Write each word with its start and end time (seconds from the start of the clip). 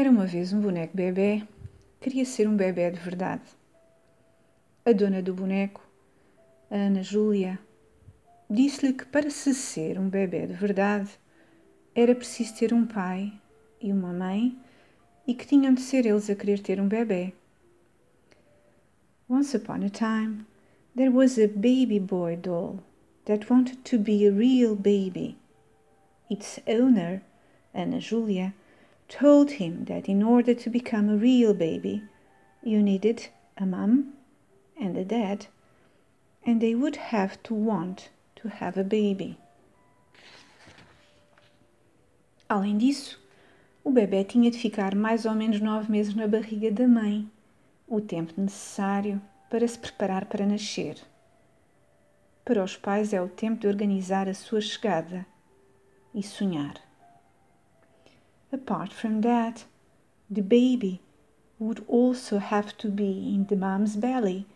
Era 0.00 0.08
uma 0.08 0.24
vez 0.24 0.50
um 0.54 0.62
boneco 0.62 0.96
bebê, 0.96 1.46
queria 2.00 2.24
ser 2.24 2.48
um 2.48 2.56
bebê 2.56 2.90
de 2.90 2.98
verdade. 2.98 3.42
A 4.82 4.92
dona 4.92 5.20
do 5.20 5.34
boneco, 5.34 5.86
a 6.70 6.74
Ana 6.74 7.02
Júlia, 7.02 7.58
disse-lhe 8.48 8.94
que 8.94 9.04
para 9.04 9.28
se 9.28 9.52
ser 9.52 9.98
um 9.98 10.08
bebê 10.08 10.46
de 10.46 10.54
verdade 10.54 11.10
era 11.94 12.14
preciso 12.14 12.54
ter 12.56 12.72
um 12.72 12.86
pai 12.86 13.30
e 13.78 13.92
uma 13.92 14.10
mãe 14.10 14.58
e 15.26 15.34
que 15.34 15.46
tinham 15.46 15.74
de 15.74 15.82
ser 15.82 16.06
eles 16.06 16.30
a 16.30 16.34
querer 16.34 16.60
ter 16.60 16.80
um 16.80 16.88
bebê. 16.88 17.34
Once 19.28 19.54
upon 19.54 19.84
a 19.84 19.90
time, 19.90 20.46
there 20.96 21.10
was 21.10 21.38
a 21.38 21.46
baby 21.46 22.00
boy 22.00 22.38
doll 22.38 22.78
that 23.26 23.52
wanted 23.52 23.76
to 23.84 23.98
be 23.98 24.26
a 24.26 24.32
real 24.32 24.74
baby. 24.74 25.36
Its 26.30 26.58
owner, 26.66 27.20
Ana 27.74 28.00
Julia, 28.00 28.54
told 29.10 29.50
him 29.60 29.84
that 29.86 30.08
in 30.08 30.22
order 30.22 30.54
to 30.54 30.70
become 30.70 31.10
a 31.10 31.16
real 31.16 31.52
baby, 31.52 32.02
you 32.62 32.80
needed 32.82 33.28
a 33.58 33.66
mum 33.66 34.14
and 34.80 34.96
a 34.96 35.04
dad, 35.04 35.46
and 36.46 36.60
they 36.60 36.74
would 36.74 36.96
have 36.96 37.42
to 37.42 37.54
want 37.54 38.08
to 38.36 38.48
have 38.48 38.78
a 38.78 38.84
baby. 38.84 39.36
Além 42.48 42.78
disso, 42.78 43.20
o 43.84 43.90
bebê 43.90 44.24
tinha 44.24 44.50
de 44.50 44.58
ficar 44.58 44.94
mais 44.94 45.24
ou 45.24 45.34
menos 45.34 45.60
nove 45.60 45.90
meses 45.90 46.14
na 46.14 46.26
barriga 46.26 46.70
da 46.70 46.86
mãe, 46.86 47.30
o 47.86 48.00
tempo 48.00 48.40
necessário 48.40 49.20
para 49.50 49.66
se 49.66 49.78
preparar 49.78 50.26
para 50.26 50.46
nascer. 50.46 50.96
Para 52.44 52.64
os 52.64 52.76
pais 52.76 53.12
é 53.12 53.20
o 53.20 53.28
tempo 53.28 53.60
de 53.60 53.66
organizar 53.66 54.28
a 54.28 54.34
sua 54.34 54.60
chegada 54.60 55.26
e 56.14 56.22
sonhar. 56.22 56.89
Apart 58.52 58.92
from 58.92 59.20
that, 59.20 59.64
the 60.28 60.42
baby 60.42 61.00
would 61.58 61.84
also 61.88 62.38
have 62.38 62.76
to 62.78 62.88
be 62.88 63.34
in 63.34 63.46
the 63.46 63.56
mom's 63.56 63.96
belly 63.96 64.46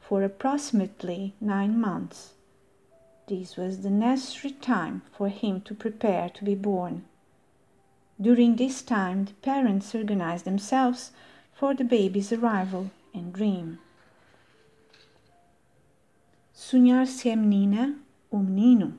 for 0.00 0.22
approximately 0.22 1.34
nine 1.40 1.80
months. 1.80 2.34
This 3.26 3.56
was 3.56 3.80
the 3.80 3.90
necessary 3.90 4.52
time 4.52 5.02
for 5.16 5.28
him 5.28 5.60
to 5.62 5.74
prepare 5.74 6.28
to 6.30 6.44
be 6.44 6.54
born. 6.54 7.04
During 8.20 8.56
this 8.56 8.82
time, 8.82 9.24
the 9.24 9.32
parents 9.34 9.94
organized 9.94 10.44
themselves 10.44 11.12
for 11.52 11.74
the 11.74 11.84
baby's 11.84 12.32
arrival 12.32 12.90
and 13.14 13.32
dream. 13.32 13.78
Sonhar 16.52 17.06
se 17.06 17.30
é 17.30 17.36
menina 17.36 17.98
ou 18.30 18.38
um 18.38 18.42
menino? 18.42 18.98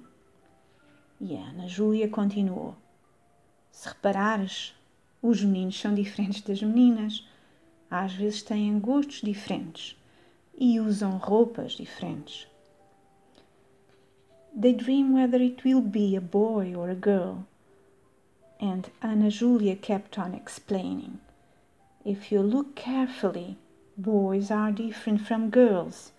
E 1.22 1.36
a 1.36 1.50
Ana 1.50 1.68
Júlia 1.68 2.10
continuou. 2.10 2.76
Se 3.76 3.90
reparares, 3.90 4.74
os 5.22 5.44
meninos 5.44 5.78
são 5.78 5.94
diferentes 5.94 6.42
das 6.42 6.64
meninas. 6.64 7.28
Às 7.92 8.14
vezes 8.14 8.42
têm 8.42 8.80
gostos 8.80 9.22
diferentes 9.22 9.98
e 10.58 10.80
usam 10.80 11.18
roupas 11.18 11.74
diferentes. 11.74 12.48
They 14.58 14.72
dream 14.72 15.14
whether 15.14 15.44
it 15.44 15.68
will 15.68 15.82
be 15.82 16.16
a 16.16 16.22
boy 16.22 16.74
or 16.74 16.90
a 16.90 16.96
girl. 16.96 17.46
And 18.62 18.90
Anna 19.02 19.30
Julia 19.30 19.76
kept 19.76 20.18
on 20.18 20.34
explaining. 20.34 21.20
If 22.06 22.32
you 22.32 22.42
look 22.42 22.76
carefully, 22.76 23.58
boys 23.98 24.52
are 24.52 24.72
different 24.72 25.20
from 25.28 25.50
girls. 25.50 26.14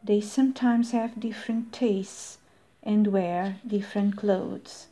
They 0.00 0.20
sometimes 0.20 0.92
have 0.92 1.18
different 1.18 1.72
tastes 1.72 2.38
and 2.84 3.08
wear 3.08 3.56
different 3.66 4.16
clothes. 4.16 4.86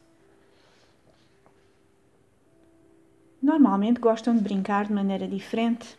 Normalmente 3.53 4.01
gostam 4.01 4.35
de 4.35 4.41
brincar 4.41 4.87
de 4.87 4.95
maneira 4.95 5.29
diferente. 5.29 5.99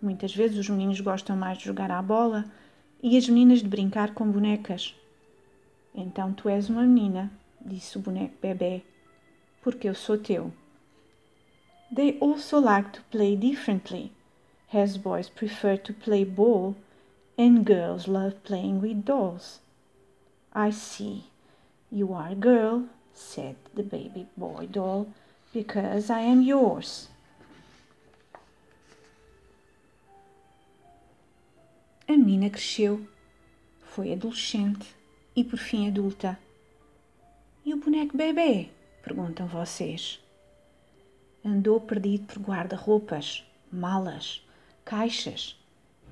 Muitas 0.00 0.32
vezes 0.32 0.56
os 0.56 0.70
meninos 0.70 1.00
gostam 1.00 1.36
mais 1.36 1.58
de 1.58 1.64
jogar 1.64 1.90
à 1.90 2.00
bola 2.00 2.44
e 3.02 3.18
as 3.18 3.28
meninas 3.28 3.58
de 3.58 3.68
brincar 3.68 4.14
com 4.14 4.30
bonecas. 4.30 4.94
Então 5.92 6.32
tu 6.32 6.48
és 6.48 6.70
uma 6.70 6.82
menina, 6.82 7.28
disse 7.60 7.98
o 7.98 8.00
boneco 8.00 8.36
bebê, 8.40 8.84
porque 9.64 9.88
eu 9.88 9.96
sou 9.96 10.16
teu. 10.16 10.52
They 11.92 12.18
also 12.20 12.60
like 12.60 12.90
to 12.90 13.02
play 13.10 13.36
differently, 13.36 14.12
as 14.72 14.96
boys 14.96 15.28
prefer 15.28 15.78
to 15.78 15.92
play 15.92 16.24
ball 16.24 16.76
and 17.36 17.64
girls 17.64 18.06
love 18.06 18.36
playing 18.44 18.80
with 18.80 19.02
dolls. 19.04 19.60
I 20.54 20.70
see. 20.70 21.24
You 21.90 22.14
are 22.14 22.30
a 22.30 22.36
girl, 22.36 22.84
said 23.12 23.56
the 23.74 23.82
baby 23.82 24.28
boy 24.36 24.68
doll 24.68 25.08
because 25.52 26.10
I 26.10 26.20
am 26.20 26.42
yours. 26.42 27.08
A 32.08 32.12
menina 32.12 32.50
cresceu, 32.50 33.06
foi 33.80 34.12
adolescente 34.12 34.94
e 35.36 35.44
por 35.44 35.58
fim 35.58 35.88
adulta. 35.88 36.38
E 37.64 37.72
o 37.72 37.76
boneco 37.76 38.16
bebê? 38.16 38.70
perguntam 39.02 39.46
vocês. 39.46 40.20
Andou 41.44 41.80
perdido 41.80 42.26
por 42.26 42.42
guarda-roupas, 42.42 43.44
malas, 43.70 44.44
caixas 44.84 45.58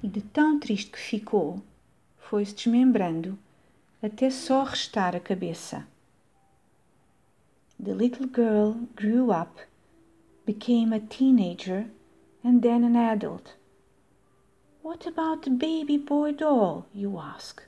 e 0.03 0.09
de 0.09 0.21
tão 0.21 0.59
triste 0.59 0.91
que 0.91 0.99
ficou, 0.99 1.63
foi-se 2.19 2.55
desmembrando 2.55 3.39
até 4.03 4.31
só 4.31 4.63
restar 4.63 5.15
a 5.15 5.21
cabeça. 5.21 5.87
The 7.83 7.95
little 7.95 8.27
girl 8.27 8.89
grew 8.95 9.31
up, 9.31 9.61
became 10.45 10.93
a 10.93 11.01
teenager, 11.01 11.91
and 12.45 12.61
then 12.61 12.85
an 12.85 12.95
adult. 12.95 13.55
What 14.83 15.07
about 15.07 15.45
the 15.45 15.51
baby 15.51 15.97
boy 15.97 16.33
doll, 16.33 16.85
you 16.93 17.19
ask? 17.19 17.63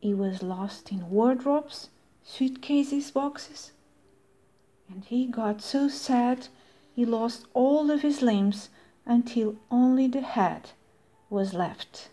He 0.00 0.12
was 0.12 0.42
lost 0.42 0.90
in 0.90 1.08
wardrobes, 1.08 1.90
suitcases, 2.24 3.12
boxes. 3.12 3.70
And 4.88 5.04
he 5.04 5.26
got 5.26 5.62
so 5.62 5.86
sad 5.86 6.48
he 6.92 7.04
lost 7.04 7.46
all 7.54 7.92
of 7.92 8.02
his 8.02 8.22
limbs 8.22 8.70
until 9.06 9.54
only 9.70 10.08
the 10.08 10.22
head 10.22 10.70
was 11.28 11.54
left. 11.54 12.08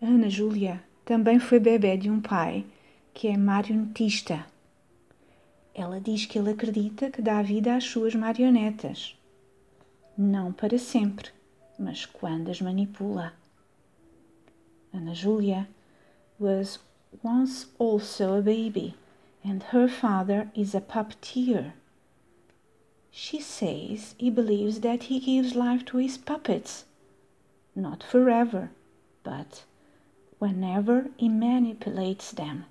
Ana 0.00 0.28
Júlia 0.28 0.82
também 1.04 1.40
foi 1.40 1.58
bebê 1.58 1.96
de 1.96 2.08
um 2.08 2.20
pai 2.20 2.64
que 3.18 3.26
é 3.26 3.36
marionetista. 3.36 4.46
Ela 5.74 6.00
diz 6.00 6.24
que 6.24 6.38
ele 6.38 6.50
acredita 6.50 7.10
que 7.10 7.20
dá 7.20 7.42
vida 7.42 7.74
às 7.74 7.82
suas 7.82 8.14
marionetas. 8.14 9.18
Não 10.16 10.52
para 10.52 10.78
sempre, 10.78 11.30
mas 11.76 12.06
quando 12.06 12.48
as 12.48 12.60
manipula. 12.60 13.32
Ana 14.94 15.16
Julia 15.16 15.68
was 16.38 16.78
once 17.24 17.66
also 17.76 18.38
a 18.38 18.40
baby, 18.40 18.94
and 19.44 19.64
her 19.72 19.88
father 19.88 20.48
is 20.54 20.76
a 20.76 20.80
puppeteer. 20.80 21.72
She 23.10 23.40
says 23.40 24.14
he 24.16 24.30
believes 24.30 24.78
that 24.82 25.10
he 25.10 25.18
gives 25.18 25.56
life 25.56 25.84
to 25.86 25.98
his 25.98 26.16
puppets, 26.16 26.84
not 27.74 28.04
forever, 28.04 28.70
but 29.24 29.64
whenever 30.38 31.10
he 31.16 31.28
manipulates 31.28 32.30
them. 32.30 32.66